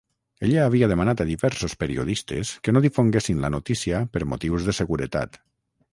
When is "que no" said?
2.69-2.83